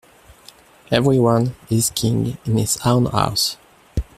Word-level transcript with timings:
Every 0.89 1.19
one 1.19 1.53
is 1.69 1.91
king 1.91 2.39
in 2.43 2.57
his 2.57 2.79
own 2.83 3.05
house. 3.05 3.55